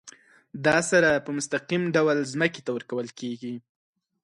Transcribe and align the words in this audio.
دا 0.65 0.77
سره 0.91 1.09
په 1.25 1.31
مستقیم 1.37 1.83
ډول 1.95 2.17
ځمکې 2.33 2.61
ته 2.65 2.71
ورکول 2.77 3.07
کیږي. 3.19 3.55